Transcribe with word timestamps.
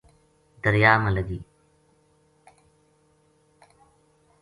دریا 0.63 0.93
ما 1.03 1.09
لگی 1.15 1.39